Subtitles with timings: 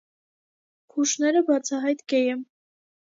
[0.95, 2.39] Քուշները բացահայտ գեյ է։